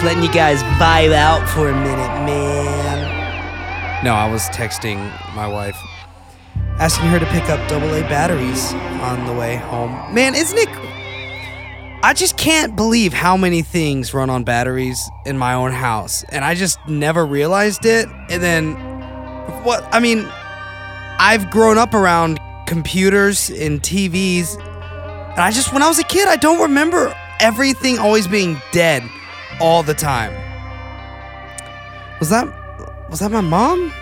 [0.00, 4.02] just letting you guys vibe out for a minute, man.
[4.02, 4.96] No, I was texting
[5.34, 5.76] my wife,
[6.78, 9.90] asking her to pick up AA batteries on the way home.
[10.14, 10.68] Man, isn't it?
[12.02, 16.46] I just can't believe how many things run on batteries in my own house, and
[16.46, 18.08] I just never realized it.
[18.30, 18.72] And then,
[19.64, 19.86] what?
[19.92, 20.26] I mean,
[21.18, 26.26] I've grown up around computers and TVs, and I just, when I was a kid,
[26.26, 29.02] I don't remember everything always being dead
[29.60, 30.32] all the time.
[32.18, 32.46] Was that,
[33.08, 33.92] was that my mom?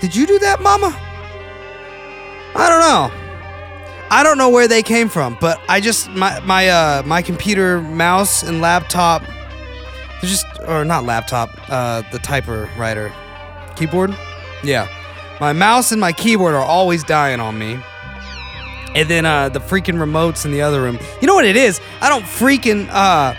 [0.00, 0.96] Did you do that, Mama?
[2.54, 3.10] I don't know.
[4.10, 7.80] I don't know where they came from, but I just my my uh my computer
[7.82, 13.12] mouse and laptop they're just or not laptop, uh the typewriter
[13.76, 14.16] keyboard?
[14.64, 14.88] Yeah.
[15.40, 17.78] My mouse and my keyboard are always dying on me.
[18.94, 20.98] And then uh the freaking remotes in the other room.
[21.20, 21.80] You know what it is?
[22.00, 23.34] I don't freaking uh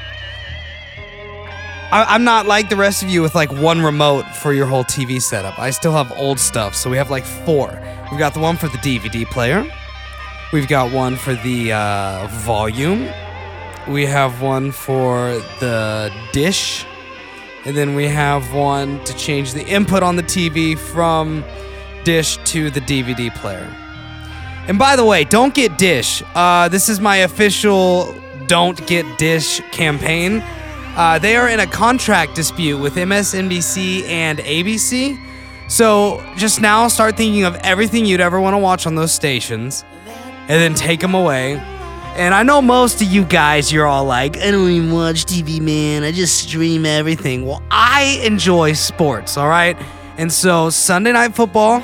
[1.92, 4.84] I, I'm not like the rest of you with like one remote for your whole
[4.84, 5.58] TV setup.
[5.58, 7.82] I still have old stuff, so we have like four.
[8.12, 9.66] We've got the one for the DVD player.
[10.54, 13.10] We've got one for the uh, volume.
[13.88, 16.86] We have one for the dish.
[17.66, 21.44] And then we have one to change the input on the TV from
[22.04, 23.68] dish to the DVD player.
[24.68, 26.22] And by the way, don't get dish.
[26.36, 28.14] Uh, this is my official
[28.46, 30.44] don't get dish campaign.
[31.00, 35.18] Uh, they are in a contract dispute with MSNBC and ABC.
[35.70, 39.86] So just now start thinking of everything you'd ever want to watch on those stations
[40.06, 41.56] and then take them away.
[42.18, 45.62] And I know most of you guys, you're all like, I don't even watch TV,
[45.62, 46.04] man.
[46.04, 47.46] I just stream everything.
[47.46, 49.78] Well, I enjoy sports, all right?
[50.18, 51.82] And so Sunday Night Football.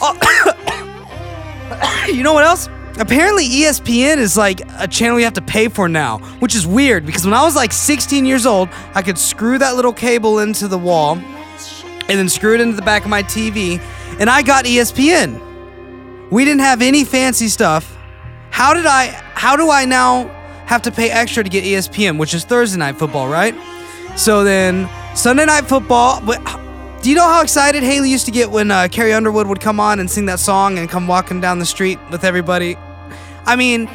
[0.00, 2.68] Oh, you know what else?
[2.98, 7.06] Apparently, ESPN is like a channel you have to pay for now, which is weird
[7.06, 10.66] because when I was like 16 years old, I could screw that little cable into
[10.66, 13.80] the wall and then screw it into the back of my TV,
[14.18, 16.30] and I got ESPN.
[16.30, 17.96] We didn't have any fancy stuff.
[18.50, 20.26] How did I how do I now
[20.66, 23.54] have to pay extra to get ESPN, which is Thursday night football, right?
[24.16, 26.42] So then Sunday night football, but
[27.00, 29.78] do you know how excited Haley used to get when uh, Carrie Underwood would come
[29.78, 32.76] on and sing that song and come walking down the street with everybody?
[33.48, 33.86] I mean,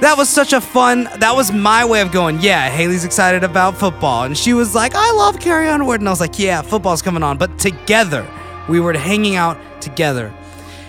[0.00, 1.08] that was such a fun.
[1.18, 2.40] That was my way of going.
[2.40, 6.12] Yeah, Haley's excited about football, and she was like, "I love Carrie Underwood," and I
[6.12, 8.26] was like, "Yeah, football's coming on." But together,
[8.68, 10.34] we were hanging out together,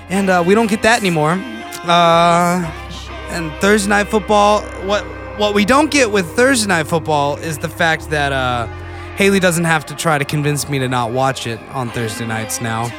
[0.09, 1.33] and uh, we don't get that anymore.
[1.83, 2.65] Uh,
[3.29, 4.63] and Thursday night football.
[4.87, 5.03] What
[5.37, 8.65] what we don't get with Thursday night football is the fact that uh,
[9.17, 12.59] Haley doesn't have to try to convince me to not watch it on Thursday nights
[12.59, 12.89] now.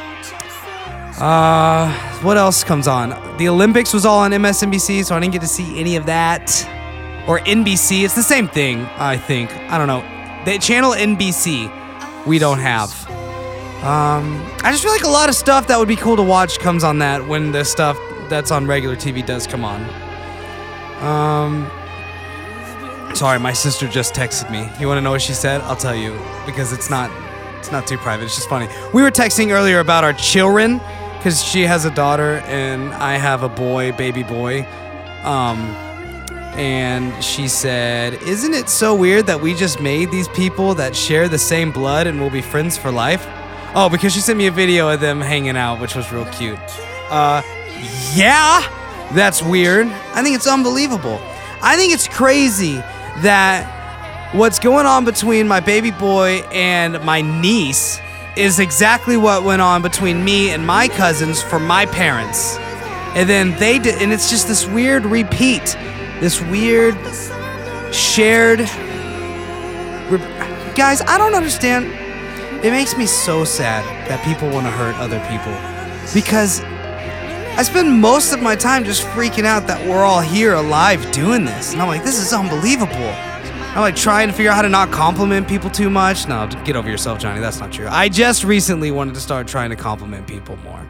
[1.21, 1.93] Uh,
[2.23, 3.11] what else comes on?
[3.37, 6.67] The Olympics was all on MSNBC, so I didn't get to see any of that.
[7.29, 9.55] Or NBC, it's the same thing, I think.
[9.55, 10.01] I don't know.
[10.47, 12.91] The channel NBC, we don't have.
[13.85, 16.59] Um, I just feel like a lot of stuff that would be cool to watch
[16.59, 17.99] comes on that when the stuff
[18.31, 19.83] that's on regular TV does come on.
[21.03, 21.71] Um,
[23.15, 24.71] sorry, my sister just texted me.
[24.81, 25.61] You want to know what she said?
[25.63, 27.11] I'll tell you because it's not
[27.59, 28.25] it's not too private.
[28.25, 28.69] It's just funny.
[28.95, 30.81] We were texting earlier about our children
[31.21, 34.67] because she has a daughter and I have a boy, baby boy.
[35.23, 35.59] Um,
[36.57, 41.29] and she said, "Isn't it so weird that we just made these people that share
[41.29, 43.27] the same blood and will be friends for life?"
[43.75, 46.59] Oh, because she sent me a video of them hanging out, which was real cute.
[47.11, 47.43] Uh,
[48.15, 48.63] yeah,
[49.13, 49.89] that's weird.
[50.15, 51.21] I think it's unbelievable.
[51.61, 52.77] I think it's crazy
[53.19, 58.01] that what's going on between my baby boy and my niece
[58.41, 62.57] is exactly what went on between me and my cousins for my parents.
[63.15, 65.77] And then they did, and it's just this weird repeat,
[66.21, 66.95] this weird
[67.95, 68.61] shared.
[70.11, 71.87] Re- Guys, I don't understand.
[72.65, 75.53] It makes me so sad that people want to hurt other people
[76.15, 76.61] because
[77.59, 81.45] I spend most of my time just freaking out that we're all here alive doing
[81.45, 81.75] this.
[81.75, 83.15] And I'm like, this is unbelievable.
[83.73, 86.27] I'm like trying to figure out how to not compliment people too much.
[86.27, 87.41] No, get over yourself, Johnny.
[87.41, 87.87] That's not true.
[87.89, 90.85] I just recently wanted to start trying to compliment people more.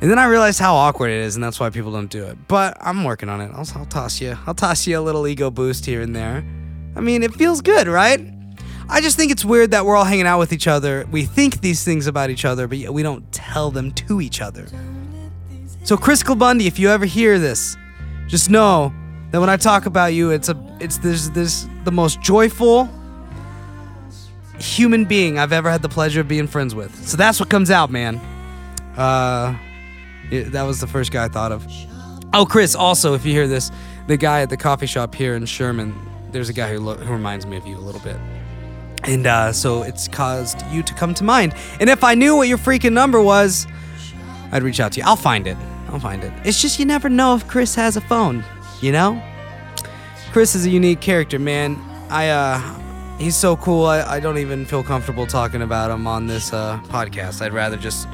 [0.00, 2.38] And then I realized how awkward it is, and that's why people don't do it.
[2.46, 3.50] But I'm working on it.
[3.52, 4.38] I'll, I'll toss you.
[4.46, 6.44] I'll toss you a little ego boost here and there.
[6.94, 8.20] I mean, it feels good, right?
[8.88, 11.08] I just think it's weird that we're all hanging out with each other.
[11.10, 14.68] We think these things about each other, but we don't tell them to each other.
[15.82, 17.76] So, Chris Bundy, if you ever hear this,
[18.28, 18.94] just know
[19.32, 22.88] that when I talk about you, it's a it's this this the most joyful
[24.58, 26.94] human being I've ever had the pleasure of being friends with.
[27.08, 28.16] So that's what comes out, man.
[28.96, 29.56] Uh,
[30.30, 31.66] yeah, that was the first guy I thought of.
[32.32, 33.70] Oh, Chris, also, if you hear this,
[34.06, 35.94] the guy at the coffee shop here in Sherman,
[36.30, 38.16] there's a guy who, lo- who reminds me of you a little bit.
[39.04, 41.54] And uh, so it's caused you to come to mind.
[41.80, 43.66] And if I knew what your freaking number was,
[44.52, 45.06] I'd reach out to you.
[45.06, 45.56] I'll find it.
[45.88, 46.32] I'll find it.
[46.44, 48.44] It's just you never know if Chris has a phone,
[48.82, 49.22] you know?
[50.32, 51.76] Chris is a unique character, man.
[52.10, 52.60] I uh
[53.18, 53.86] he's so cool.
[53.86, 57.40] I, I don't even feel comfortable talking about him on this uh, podcast.
[57.40, 58.08] I'd rather just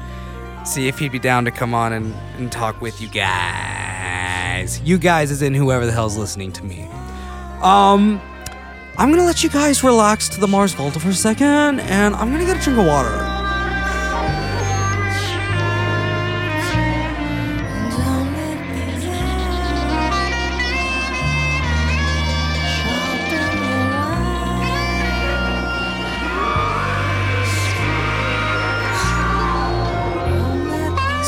[0.65, 4.79] see if he'd be down to come on and, and talk with you guys.
[4.81, 6.83] You guys is in whoever the hell's listening to me.
[7.61, 8.21] Um
[8.97, 12.31] I'm gonna let you guys relax to the Mars Volta for a second, and I'm
[12.31, 13.28] gonna get a drink of water.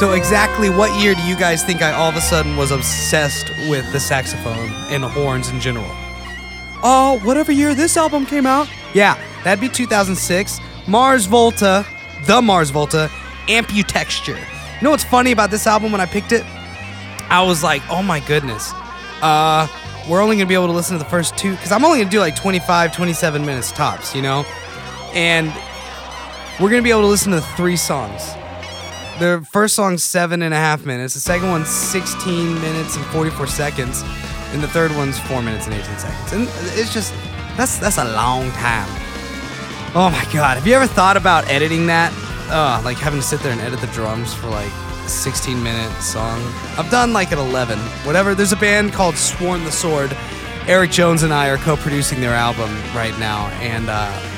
[0.02, 3.52] So, exactly what year do you guys think I all of a sudden was obsessed
[3.70, 5.86] with the saxophone and horns in general?
[6.82, 8.68] Oh, whatever year this album came out.
[8.96, 10.60] Yeah, that'd be 2006.
[10.88, 11.86] Mars Volta,
[12.26, 13.12] the Mars Volta,
[13.46, 14.40] Amputechture.
[14.40, 16.44] You know what's funny about this album when I picked it?
[17.30, 18.72] I was like, oh my goodness.
[19.22, 19.68] Uh,
[20.10, 22.10] we're only gonna be able to listen to the first two, because I'm only gonna
[22.10, 24.48] do like 25, 27 minutes tops, you know?
[25.14, 25.54] And
[26.60, 28.34] we're gonna be able to listen to three songs.
[29.22, 31.14] The first song's seven and a half minutes.
[31.14, 34.02] The second one's 16 minutes and 44 seconds,
[34.52, 36.34] and the third one's four minutes and 18 seconds.
[36.34, 36.48] And
[36.80, 37.14] it's just
[37.56, 38.90] that's that's a long time.
[39.94, 40.58] Oh my god!
[40.58, 42.12] Have you ever thought about editing that?
[42.50, 44.72] Uh, like having to sit there and edit the drums for like
[45.06, 46.42] a 16 minute song.
[46.76, 47.78] I've done like an 11,
[48.08, 48.34] whatever.
[48.34, 50.18] There's a band called Sworn the Sword.
[50.66, 54.31] Eric Jones and I are co-producing their album right now, and uh,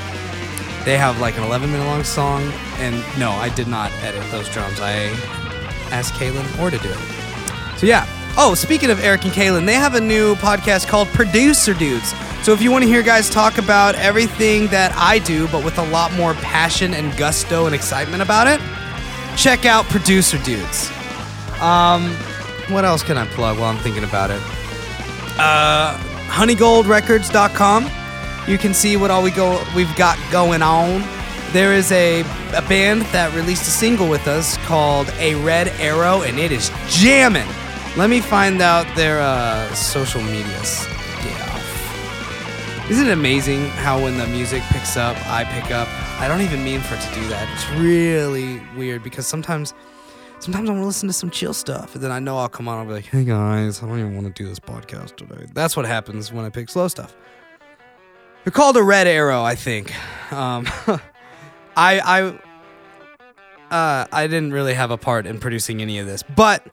[0.84, 2.42] they have like an 11 minute long song.
[2.78, 4.80] And no, I did not edit those drums.
[4.80, 5.06] I
[5.90, 7.78] asked Kaylin or to do it.
[7.78, 8.06] So yeah.
[8.36, 12.12] Oh, speaking of Eric and Kaylin, they have a new podcast called Producer Dudes.
[12.42, 15.78] So if you want to hear guys talk about everything that I do, but with
[15.78, 18.60] a lot more passion and gusto and excitement about it,
[19.36, 20.90] check out Producer Dudes.
[21.60, 22.10] Um,
[22.68, 24.40] what else can I plug while I'm thinking about it?
[25.38, 25.96] Uh,
[26.26, 28.03] honeygoldrecords.com.
[28.46, 31.02] You can see what all we go we've got going on.
[31.52, 32.20] There is a,
[32.52, 36.70] a band that released a single with us called A Red Arrow, and it is
[36.88, 37.46] jamming.
[37.96, 40.90] Let me find out their uh, social media stuff.
[42.90, 45.88] Isn't it amazing how when the music picks up, I pick up?
[46.20, 47.48] I don't even mean for it to do that.
[47.54, 49.72] It's really weird because sometimes
[50.38, 52.68] sometimes I want to listen to some chill stuff, and then I know I'll come
[52.68, 52.78] on.
[52.78, 55.76] I'll be like, "Hey guys, I don't even want to do this podcast today." That's
[55.76, 57.16] what happens when I pick slow stuff.
[58.44, 59.92] They're called a red arrow, I think.
[60.32, 60.66] Um,
[61.76, 62.38] I I
[63.70, 66.66] uh, I didn't really have a part in producing any of this, but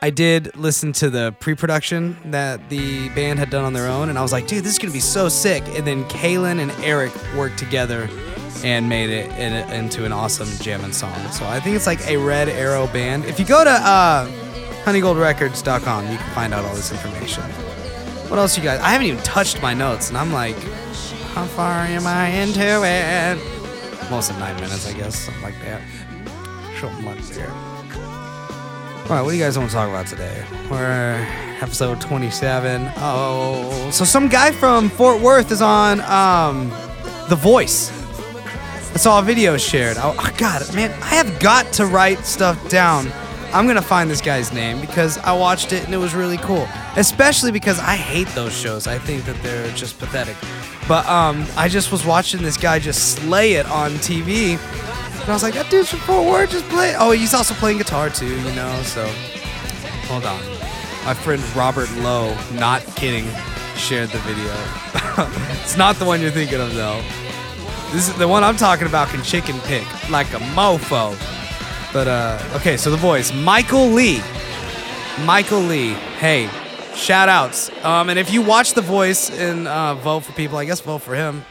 [0.00, 4.18] I did listen to the pre-production that the band had done on their own, and
[4.18, 7.12] I was like, "Dude, this is gonna be so sick!" And then Kaylin and Eric
[7.36, 8.08] worked together
[8.62, 11.14] and made it in, into an awesome jamming song.
[11.32, 13.24] So I think it's like a Red Arrow band.
[13.24, 14.26] If you go to uh,
[14.84, 17.42] honeygoldrecords.com, you can find out all this information.
[18.28, 18.80] What else you guys?
[18.80, 20.56] I haven't even touched my notes, and I'm like,
[21.34, 24.10] how far am I into it?
[24.10, 25.82] Most of nine minutes, I guess, something like that.
[26.80, 27.74] Something like that.
[29.04, 30.44] All right, what do you guys want to talk about today?
[30.70, 31.26] We're
[31.60, 32.90] episode 27.
[32.96, 36.70] Oh, so some guy from Fort Worth is on um,
[37.28, 37.90] The Voice.
[38.94, 39.98] I saw a video shared.
[39.98, 43.08] Oh, oh, God, man, I have got to write stuff down.
[43.54, 46.66] I'm gonna find this guy's name because I watched it and it was really cool.
[46.96, 48.88] Especially because I hate those shows.
[48.88, 50.36] I think that they're just pathetic.
[50.88, 55.32] But um, I just was watching this guy just slay it on TV, and I
[55.32, 56.96] was like, that dude's from Fort Worth, just play.
[56.98, 58.82] Oh, he's also playing guitar too, you know.
[58.82, 59.06] So
[60.08, 60.40] hold on,
[61.06, 63.24] my friend Robert Lowe, not kidding,
[63.76, 64.52] shared the video.
[65.62, 67.00] it's not the one you're thinking of though.
[67.92, 69.08] This is the one I'm talking about.
[69.08, 71.16] Can chicken pick like a mofo.
[71.94, 74.20] But uh, okay, so the voice, Michael Lee.
[75.20, 75.90] Michael Lee.
[76.18, 76.50] Hey,
[76.96, 77.70] shout outs.
[77.84, 81.02] Um, and if you watch The Voice and uh, vote for people, I guess vote
[81.02, 81.44] for him.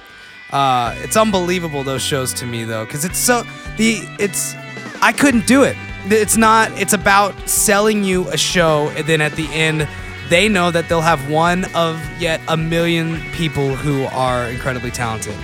[0.51, 3.43] Uh, it's unbelievable those shows to me though, because it's so
[3.77, 4.53] the it's
[5.01, 5.77] I couldn't do it.
[6.07, 6.71] It's not.
[6.73, 9.87] It's about selling you a show, and then at the end,
[10.27, 15.35] they know that they'll have one of yet a million people who are incredibly talented.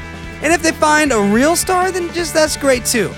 [0.41, 3.13] And if they find a real star, then just that's great too.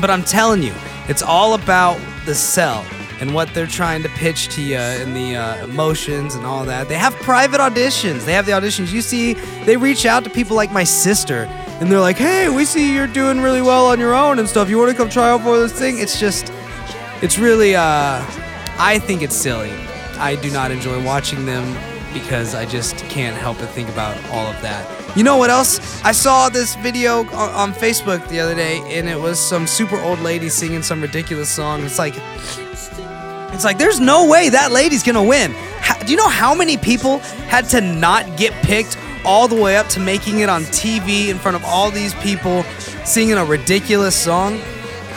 [0.00, 0.74] But I'm telling you,
[1.08, 2.84] it's all about the sell
[3.20, 6.88] and what they're trying to pitch to you and the uh, emotions and all that.
[6.88, 8.24] They have private auditions.
[8.24, 8.92] They have the auditions.
[8.92, 9.34] You see,
[9.64, 11.44] they reach out to people like my sister
[11.80, 14.68] and they're like, hey, we see you're doing really well on your own and stuff.
[14.68, 15.98] You want to come try out for this thing?
[15.98, 16.52] It's just,
[17.22, 18.24] it's really, uh,
[18.78, 19.70] I think it's silly.
[20.18, 21.64] I do not enjoy watching them
[22.20, 25.16] because I just can't help but think about all of that.
[25.16, 26.02] You know what else?
[26.02, 29.98] I saw this video on, on Facebook the other day, and it was some super
[30.00, 31.82] old lady singing some ridiculous song.
[31.84, 32.14] It's like,
[33.52, 35.52] it's like there's no way that lady's gonna win.
[35.80, 37.18] How, do you know how many people
[37.48, 41.38] had to not get picked all the way up to making it on TV in
[41.38, 42.62] front of all these people
[43.04, 44.58] singing a ridiculous song?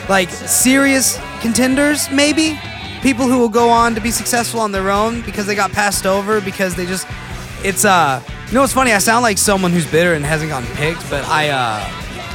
[0.09, 2.59] Like serious contenders, maybe
[3.01, 6.05] people who will go on to be successful on their own because they got passed
[6.05, 7.07] over because they just
[7.63, 8.93] it's uh you know what's funny?
[8.93, 11.83] I sound like someone who's bitter and hasn't gotten picked but i uh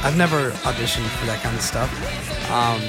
[0.03, 1.89] i've never auditioned for that kind of stuff.
[2.51, 2.81] Um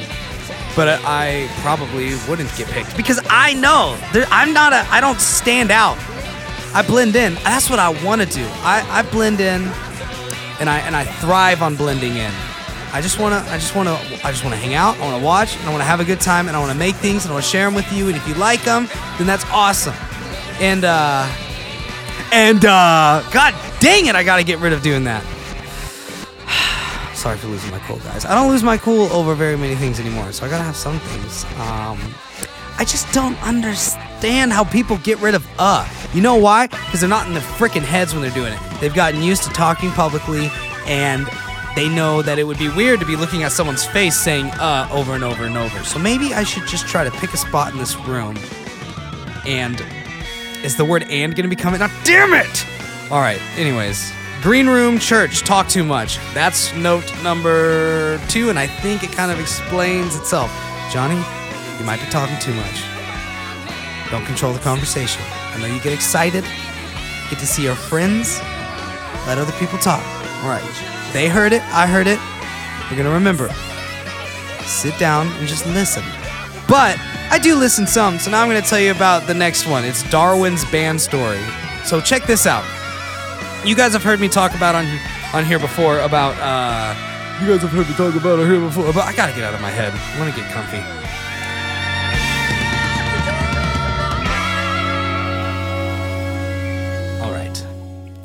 [0.74, 5.20] but i probably wouldn't get picked because i know there, i'm not a i don't
[5.20, 5.98] stand out.
[6.74, 7.34] I blend in.
[7.36, 8.44] That's what i want to do.
[8.62, 9.62] I i blend in
[10.60, 12.32] and i and i thrive on blending in
[12.92, 14.96] I just wanna, I just wanna, I just wanna hang out.
[14.98, 17.24] I wanna watch, and I wanna have a good time, and I wanna make things,
[17.24, 18.08] and I wanna share them with you.
[18.08, 18.88] And if you like them,
[19.18, 19.94] then that's awesome.
[20.60, 21.28] And uh,
[22.32, 25.22] and uh, God dang it, I gotta get rid of doing that.
[27.14, 28.24] Sorry for losing my cool, guys.
[28.24, 30.98] I don't lose my cool over very many things anymore, so I gotta have some
[30.98, 31.44] things.
[31.58, 31.98] Um,
[32.78, 35.88] I just don't understand how people get rid of uh.
[36.12, 36.66] You know why?
[36.66, 38.60] Because they're not in the freaking heads when they're doing it.
[38.80, 40.50] They've gotten used to talking publicly,
[40.86, 41.26] and
[41.76, 44.88] they know that it would be weird to be looking at someone's face saying uh
[44.90, 45.84] over and over and over.
[45.84, 48.36] So maybe I should just try to pick a spot in this room.
[49.46, 49.80] And
[50.64, 51.78] is the word and gonna be coming?
[51.78, 52.66] Now, damn it!
[53.12, 54.12] All right, anyways.
[54.42, 56.18] Green room, church, talk too much.
[56.34, 60.50] That's note number two, and I think it kind of explains itself.
[60.92, 61.16] Johnny,
[61.78, 62.82] you might be talking too much.
[64.10, 65.22] Don't control the conversation.
[65.26, 66.44] I know you get excited,
[67.28, 68.38] get to see your friends,
[69.26, 70.04] let other people talk.
[70.42, 70.62] All right.
[71.16, 72.20] They heard it, I heard it.
[72.90, 73.48] You're gonna remember.
[74.66, 76.04] Sit down and just listen.
[76.68, 76.98] But
[77.30, 79.82] I do listen some, so now I'm gonna tell you about the next one.
[79.82, 81.40] It's Darwin's band story.
[81.86, 82.64] So check this out.
[83.64, 84.84] You guys have heard me talk about on
[85.32, 86.92] on here before about uh
[87.40, 89.54] you guys have heard me talk about it here before, but I gotta get out
[89.54, 89.94] of my head.
[89.94, 90.84] I wanna get comfy.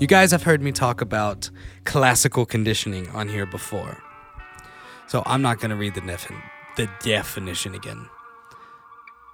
[0.01, 1.51] You guys have heard me talk about
[1.85, 4.01] classical conditioning on here before.
[5.05, 6.01] So I'm not going to read the,
[6.75, 8.09] the definition again.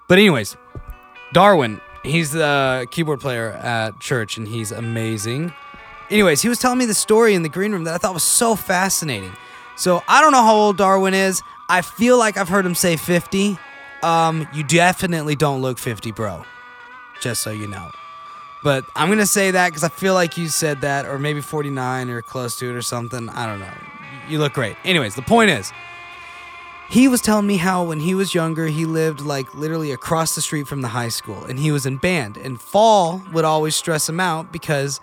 [0.10, 0.58] But, anyways,
[1.32, 5.54] Darwin, he's the keyboard player at church and he's amazing.
[6.10, 8.24] Anyways, he was telling me the story in the green room that I thought was
[8.24, 9.32] so fascinating.
[9.78, 11.42] So, I don't know how old Darwin is.
[11.70, 13.58] I feel like I've heard him say 50.
[14.04, 16.44] Um, you definitely don't look 50, bro.
[17.22, 17.90] Just so you know.
[18.68, 22.10] But I'm to say that because I feel like you said that, or maybe 49
[22.10, 23.30] or close to it or something.
[23.30, 23.72] I don't know.
[24.28, 24.76] You look great.
[24.84, 25.72] Anyways, the point is,
[26.90, 30.42] he was telling me how when he was younger, he lived like literally across the
[30.42, 32.36] street from the high school and he was in band.
[32.36, 35.00] And fall would always stress him out because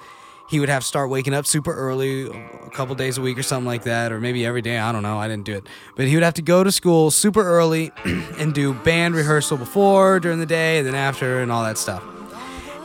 [0.47, 3.43] he would have to start waking up super early a couple days a week or
[3.43, 4.77] something like that, or maybe every day.
[4.77, 5.17] I don't know.
[5.17, 5.67] I didn't do it.
[5.97, 10.21] But he would have to go to school super early and do band rehearsal before,
[10.21, 12.05] during the day, and then after, and all that stuff.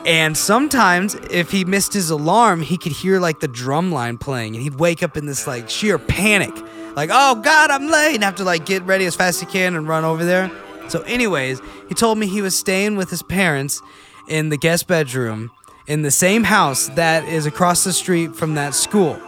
[0.05, 4.55] And sometimes, if he missed his alarm, he could hear like the drum line playing,
[4.55, 6.53] and he'd wake up in this like sheer panic,
[6.95, 9.51] like, "Oh God, I'm late!" and have to like get ready as fast as he
[9.51, 10.49] can and run over there.
[10.87, 13.81] So, anyways, he told me he was staying with his parents
[14.27, 15.51] in the guest bedroom
[15.85, 19.19] in the same house that is across the street from that school,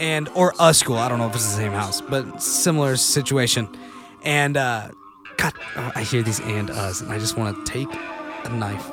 [0.00, 0.96] and or a school.
[0.96, 3.68] I don't know if it's the same house, but similar situation.
[4.22, 4.88] And uh,
[5.36, 7.88] God, oh, I hear these and us, and I just want to take
[8.44, 8.90] a knife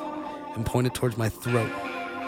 [0.56, 1.70] and point it towards my throat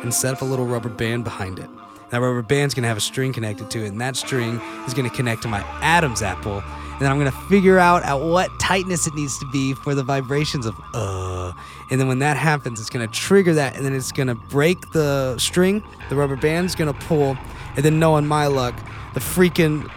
[0.03, 1.69] and set up a little rubber band behind it.
[2.11, 5.11] That rubber band's gonna have a string connected to it, and that string is gonna
[5.11, 6.63] connect to my Adam's apple.
[6.63, 10.03] And then I'm gonna figure out at what tightness it needs to be for the
[10.03, 11.53] vibrations of uh.
[11.91, 15.37] And then when that happens, it's gonna trigger that, and then it's gonna break the
[15.39, 15.83] string.
[16.09, 17.37] The rubber band's gonna pull,
[17.77, 18.75] and then knowing my luck,
[19.15, 19.91] the freaking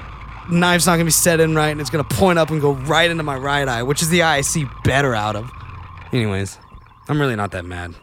[0.49, 3.09] knife's not gonna be set in right, and it's gonna point up and go right
[3.09, 5.49] into my right eye, which is the eye I see better out of.
[6.11, 6.57] Anyways,
[7.07, 7.95] I'm really not that mad.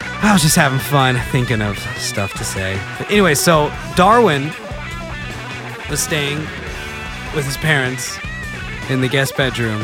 [0.00, 2.80] I was just having fun thinking of stuff to say.
[2.98, 4.52] But anyway, so Darwin
[5.88, 6.38] was staying
[7.34, 8.18] with his parents
[8.88, 9.80] in the guest bedroom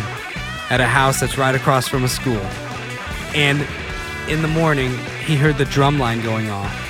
[0.69, 2.45] at a house that's right across from a school.
[3.35, 3.67] And
[4.29, 6.83] in the morning, he heard the drum line going off.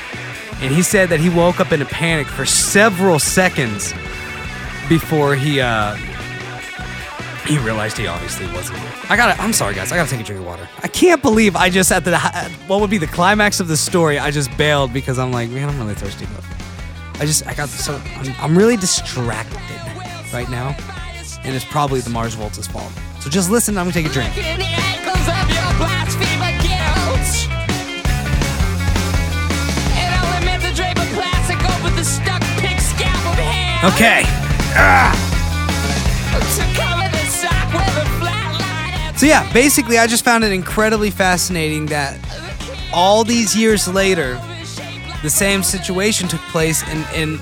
[0.61, 3.93] And he said that he woke up in a panic for several seconds
[4.89, 5.97] before he uh,
[7.47, 8.79] he realized he obviously wasn't.
[9.11, 9.41] I gotta.
[9.41, 9.93] I'm sorry, guys.
[9.93, 10.69] I gotta take a drink of water.
[10.83, 12.19] I can't believe I just at the
[12.67, 14.19] what would be the climax of the story.
[14.19, 16.27] I just bailed because I'm like, man, I'm really thirsty.
[16.35, 16.45] But
[17.21, 19.59] I just I got so I'm, I'm really distracted
[20.33, 20.77] right now,
[21.45, 22.93] and it's probably the Mars Volta's fault.
[23.21, 23.79] So just listen.
[23.79, 24.35] I'm gonna take a drink.
[31.87, 33.79] with a stuck pig scalp of hair.
[33.93, 34.25] Okay.
[36.57, 37.06] To
[39.17, 42.19] So yeah, basically, I just found it incredibly fascinating that
[42.93, 44.39] all these years later,
[45.23, 47.41] the same situation took place, and and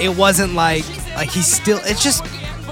[0.00, 0.84] it wasn't like
[1.16, 1.80] like he's still.
[1.82, 2.24] It's just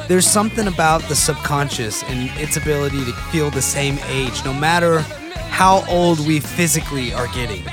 [0.07, 5.01] there's something about the subconscious and its ability to feel the same age, no matter
[5.51, 7.65] how old we physically are getting.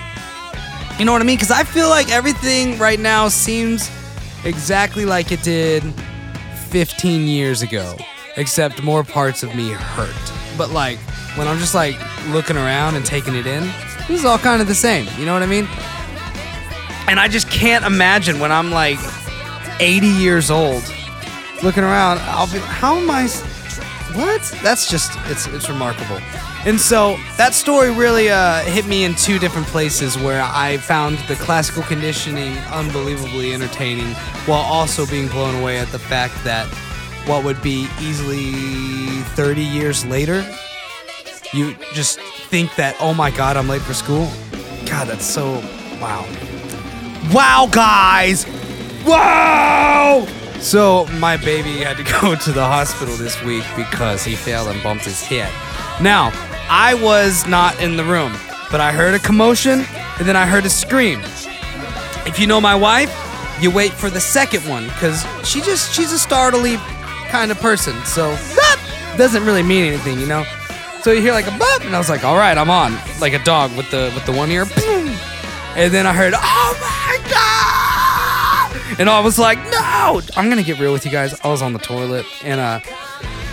[0.98, 1.38] You know what I mean?
[1.38, 3.92] Because I feel like everything right now seems
[4.44, 5.84] exactly like it did
[6.70, 7.96] 15 years ago,
[8.38, 10.43] except more parts of me hurt.
[10.58, 11.00] But like
[11.36, 13.64] when I'm just like looking around and taking it in,
[14.08, 15.08] this is all kind of the same.
[15.18, 15.68] You know what I mean?
[17.08, 19.00] And I just can't imagine when I'm like
[19.80, 20.84] 80 years old,
[21.64, 22.20] looking around.
[22.22, 23.28] I'll be, how am I?
[24.16, 24.42] What?
[24.62, 26.20] That's just it's it's remarkable.
[26.66, 31.18] And so that story really uh, hit me in two different places where I found
[31.28, 34.14] the classical conditioning unbelievably entertaining,
[34.46, 36.68] while also being blown away at the fact that
[37.26, 38.52] what would be easily
[39.36, 40.46] 30 years later,
[41.54, 44.30] you just think that oh my god, I'm late for school.
[44.86, 45.54] God, that's so
[46.02, 46.28] wow.
[47.32, 48.46] Wow, guys!
[49.06, 50.28] Wow!
[50.60, 54.82] So, my baby had to go to the hospital this week because he fell and
[54.84, 55.52] bumped his head.
[56.02, 56.32] Now,
[56.70, 58.34] I was not in the room,
[58.72, 59.86] but I heard a commotion
[60.20, 61.20] and then I heard a scream.
[62.26, 63.12] If you know my wife,
[63.62, 66.78] you wait for the second one because she just, she's a startly
[67.34, 67.96] kind of person.
[68.06, 70.46] So, that doesn't really mean anything, you know?
[71.02, 72.96] So you hear like a bop, and I was like, all right, I'm on.
[73.20, 74.66] Like a dog with the with the one ear.
[75.76, 79.00] And then I heard, oh my god!
[79.00, 80.22] And I was like, no!
[80.38, 81.34] I'm gonna get real with you guys.
[81.42, 82.80] I was on the toilet and uh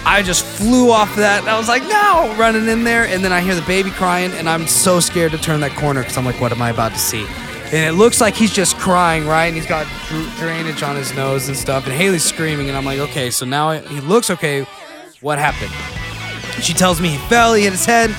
[0.04, 1.48] I just flew off that.
[1.48, 2.34] I was like, no!
[2.38, 5.38] Running in there, and then I hear the baby crying, and I'm so scared to
[5.38, 7.26] turn that corner because I'm like, what am I about to see?
[7.72, 9.46] And it looks like he's just crying, right?
[9.46, 11.84] And he's got dr- drainage on his nose and stuff.
[11.86, 14.66] And Haley's screaming, and I'm like, okay, so now he looks okay.
[15.20, 15.70] What happened?
[16.62, 18.10] She tells me he fell, he hit his head.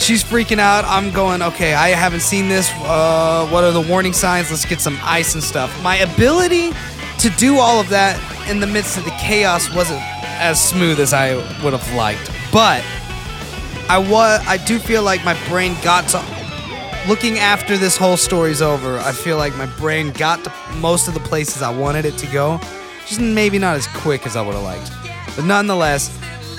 [0.00, 0.84] She's freaking out.
[0.86, 2.70] I'm going, okay, I haven't seen this.
[2.76, 4.50] Uh, what are the warning signs?
[4.50, 5.70] Let's get some ice and stuff.
[5.82, 6.72] My ability
[7.18, 8.18] to do all of that
[8.50, 10.00] in the midst of the chaos wasn't
[10.40, 12.30] as smooth as I would have liked.
[12.52, 12.82] But
[13.88, 16.41] I was I do feel like my brain got to
[17.08, 18.98] looking after this whole story's over.
[18.98, 22.26] I feel like my brain got to most of the places I wanted it to
[22.28, 22.60] go.
[23.06, 24.90] Just maybe not as quick as I would have liked.
[25.36, 26.16] But nonetheless,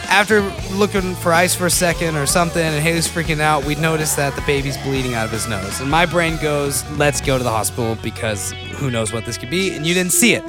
[0.10, 0.42] after
[0.76, 4.36] looking for ice for a second or something and Haley's freaking out, we notice that
[4.36, 5.80] the baby's bleeding out of his nose.
[5.80, 9.50] And my brain goes, let's go to the hospital because who knows what this could
[9.50, 9.74] be.
[9.74, 10.48] And you didn't see it.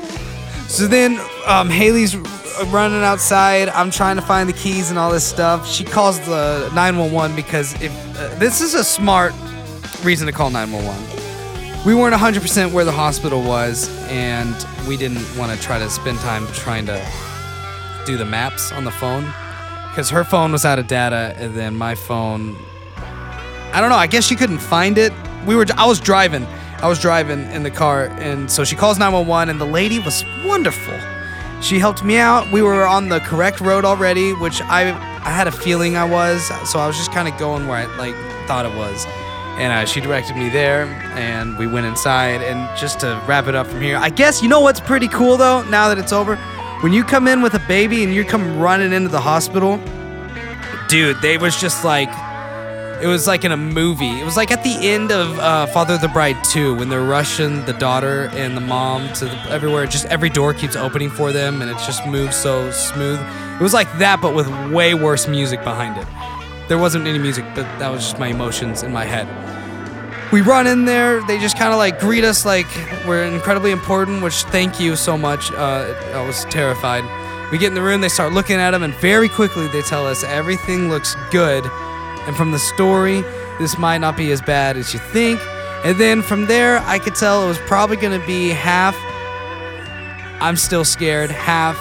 [0.69, 2.17] So then um, Haley's
[2.67, 3.69] running outside.
[3.69, 5.69] I'm trying to find the keys and all this stuff.
[5.69, 9.33] She calls the 911 because if uh, this is a smart
[10.05, 11.85] reason to call 911.
[11.87, 14.55] We weren't 100% where the hospital was, and
[14.87, 17.05] we didn't want to try to spend time trying to
[18.07, 19.25] do the maps on the phone
[19.89, 22.57] because her phone was out of data, and then my phone.
[23.73, 23.97] I don't know.
[23.97, 25.13] I guess she couldn't find it.
[25.47, 25.67] We were.
[25.77, 26.47] I was driving.
[26.79, 30.25] I was driving in the car, and so she calls 911, and the lady was
[30.45, 30.99] wonderful.
[31.61, 32.51] She helped me out.
[32.51, 34.91] We were on the correct road already, which I
[35.25, 37.85] I had a feeling I was, so I was just kind of going where I
[37.97, 38.15] like
[38.47, 39.07] thought it was.
[39.57, 42.43] And uh, she directed me there, and we went inside.
[42.43, 45.37] And just to wrap it up from here, I guess you know what's pretty cool
[45.37, 45.63] though.
[45.65, 46.37] Now that it's over,
[46.83, 49.81] when you come in with a baby and you come running into the hospital,
[50.89, 52.11] dude, they was just like
[53.01, 54.21] it was like in a movie.
[54.21, 57.03] It was like at the end of uh, Father of the Bride 2 when they're
[57.03, 59.87] rushing the daughter and the mom to the, everywhere.
[59.87, 63.21] Just every door keeps opening for them and it just moves so smooth.
[63.61, 66.07] It was like that, but with way worse music behind it.
[66.69, 69.27] There wasn't any music, but that was just my emotions in my head.
[70.35, 71.25] We run in there.
[71.29, 72.67] They just kind of like greet us like
[73.07, 75.53] we're incredibly important, which thank you so much.
[75.53, 77.05] Uh, I was terrified.
[77.53, 80.09] We get in the room, they start looking at them, and very quickly they tell
[80.09, 81.65] us everything looks good.
[82.27, 83.21] And from the story,
[83.61, 85.39] this might not be as bad as you think.
[85.85, 88.97] And then from there, I could tell it was probably going to be half.
[90.43, 91.31] I'm still scared.
[91.31, 91.79] Half.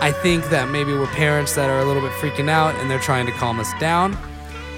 [0.00, 2.98] I think that maybe we're parents that are a little bit freaking out and they're
[2.98, 4.16] trying to calm us down.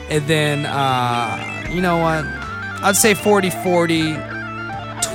[0.08, 2.39] And then, uh, you know what?
[2.82, 4.14] I'd say 40 40,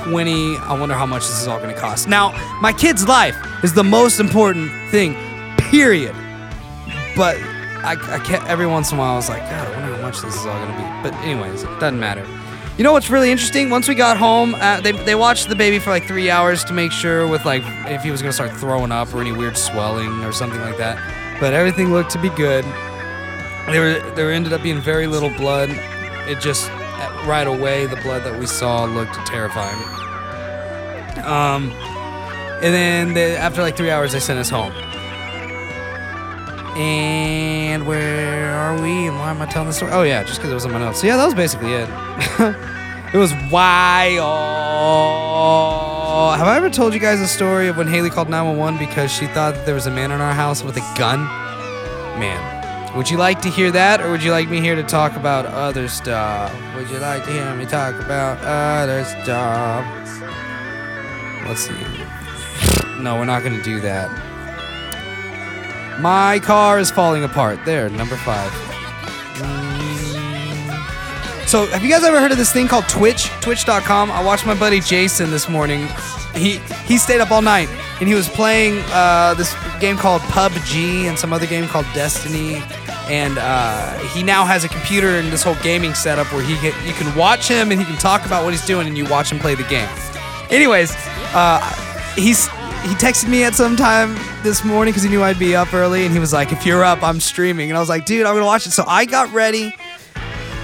[0.04, 0.56] 20.
[0.58, 2.08] I wonder how much this is all going to cost.
[2.08, 5.14] Now, my kid's life is the most important thing,
[5.58, 6.14] period.
[7.16, 7.36] But
[7.82, 10.02] I, I can't, every once in a while, I was like, God, I wonder how
[10.02, 11.10] much this is all going to be.
[11.10, 12.26] But, anyways, it doesn't matter.
[12.78, 13.70] You know what's really interesting?
[13.70, 16.74] Once we got home, uh, they, they watched the baby for like three hours to
[16.74, 20.22] make sure with like if he was gonna start throwing up or any weird swelling
[20.24, 20.98] or something like that.
[21.40, 22.66] But everything looked to be good.
[23.66, 25.70] There there ended up being very little blood.
[26.28, 26.70] It just
[27.26, 29.76] right away the blood that we saw looked terrifying.
[31.24, 31.70] Um,
[32.62, 34.72] and then they, after like three hours, they sent us home.
[36.76, 39.06] And where are we?
[39.06, 39.92] And why am I telling this story?
[39.92, 40.92] Oh yeah, just because it was on my.
[40.92, 41.88] So yeah, that was basically it.
[43.14, 44.26] it was wild.
[46.38, 49.26] Have I ever told you guys a story of when Haley called 911 because she
[49.26, 51.20] thought that there was a man in our house with a gun?
[52.20, 52.55] Man,
[52.96, 55.44] would you like to hear that, or would you like me here to talk about
[55.44, 56.52] other stuff?
[56.74, 59.84] Would you like to hear me talk about other stuff?
[61.46, 63.02] Let's see.
[63.02, 64.10] No, we're not gonna do that.
[66.00, 67.64] My car is falling apart.
[67.64, 68.50] There, number five.
[69.36, 69.76] Mm.
[71.46, 73.26] So, have you guys ever heard of this thing called Twitch?
[73.40, 74.10] Twitch.com.
[74.10, 75.86] I watched my buddy Jason this morning.
[76.34, 77.68] He he stayed up all night
[78.00, 82.62] and he was playing uh, this game called PUBG and some other game called Destiny.
[83.08, 86.86] And uh, he now has a computer and this whole gaming setup where he can,
[86.86, 89.30] you can watch him and he can talk about what he's doing and you watch
[89.30, 89.88] him play the game.
[90.50, 90.92] Anyways,
[91.34, 91.60] uh,
[92.16, 92.48] he's
[92.86, 96.04] he texted me at some time this morning because he knew I'd be up early,
[96.04, 98.34] and he was like, "If you're up, I'm streaming." And I was like, "Dude, I'm
[98.34, 99.74] gonna watch it." So I got ready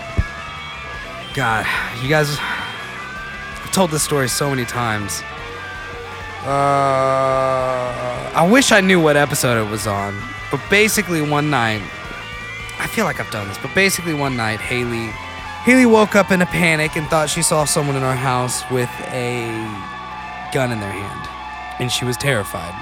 [1.35, 1.67] God,
[2.03, 5.23] you guys, I've told this story so many times.
[6.45, 10.15] Uh, I wish I knew what episode it was on,
[10.51, 11.81] but basically one night,
[12.79, 15.07] I feel like I've done this, but basically one night, Haley,
[15.63, 18.91] Haley woke up in a panic and thought she saw someone in our house with
[19.09, 19.47] a
[20.53, 21.29] gun in their hand,
[21.81, 22.75] and she was terrified,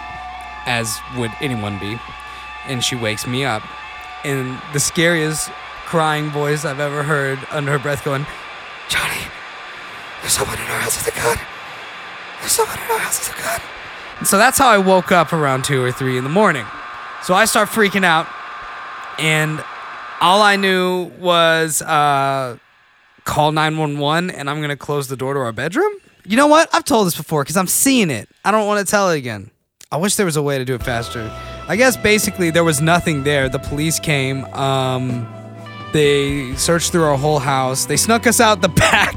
[0.66, 2.00] as would anyone be.
[2.66, 3.62] And she wakes me up,
[4.24, 5.50] in the scariest
[5.86, 8.24] crying voice I've ever heard, under her breath, going,
[8.88, 9.20] "Johnny,
[10.20, 11.38] there's someone in our house with a gun."
[12.40, 13.60] There's someone in our house with a gun.
[14.18, 16.66] And So that's how I woke up around two or three in the morning.
[17.22, 18.26] So I start freaking out,
[19.18, 19.62] and
[20.20, 22.56] all I knew was uh,
[23.24, 25.92] call 911, and I'm gonna close the door to our bedroom.
[26.24, 26.68] You know what?
[26.72, 28.28] I've told this before because I'm seeing it.
[28.44, 29.50] I don't want to tell it again.
[29.90, 31.30] I wish there was a way to do it faster.
[31.72, 33.48] I guess basically there was nothing there.
[33.48, 34.44] The police came.
[34.52, 35.26] Um,
[35.94, 37.86] they searched through our whole house.
[37.86, 39.16] They snuck us out the back.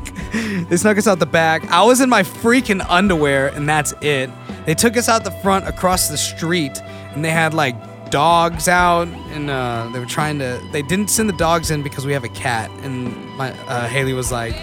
[0.70, 1.70] they snuck us out the back.
[1.70, 4.30] I was in my freaking underwear, and that's it.
[4.65, 6.82] They took us out the front across the street,
[7.13, 7.76] and they had like
[8.10, 10.65] dogs out, and uh, they were trying to.
[10.72, 14.13] They didn't send the dogs in because we have a cat, and my uh, Haley
[14.13, 14.56] was like,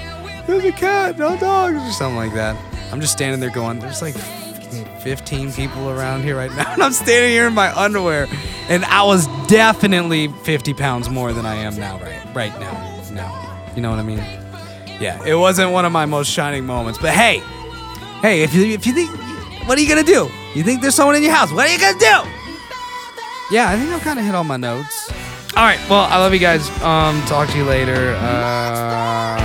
[0.46, 2.56] "There's a cat, no dogs," or something like that.
[2.90, 4.14] I'm just standing there going, "There's like
[5.02, 6.72] 15 people around here right now.
[6.72, 8.28] And I'm standing here in my underwear.
[8.68, 12.34] And I was definitely 50 pounds more than I am now, right?
[12.34, 12.88] Right now.
[13.12, 13.70] Now.
[13.76, 14.18] You know what I mean?
[15.00, 16.98] Yeah, it wasn't one of my most shining moments.
[16.98, 17.38] But hey,
[18.20, 19.10] hey, if you, if you think,
[19.66, 20.30] what are you to do?
[20.54, 21.50] You think there's someone in your house?
[21.52, 22.30] What are you to do?
[23.54, 25.10] Yeah, I think I've kind of hit all my notes.
[25.54, 26.70] All right, well, I love you guys.
[26.80, 28.16] Um, talk to you later.
[28.18, 29.41] Uh,